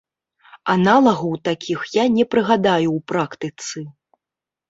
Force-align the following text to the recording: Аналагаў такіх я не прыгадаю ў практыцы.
Аналагаў 0.73 1.33
такіх 1.49 1.79
я 1.97 2.05
не 2.15 2.25
прыгадаю 2.33 2.87
ў 2.97 2.99
практыцы. 3.13 3.77